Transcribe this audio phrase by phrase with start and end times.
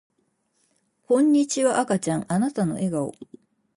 [1.07, 3.13] こんにちは赤ちゃんあなたの笑顔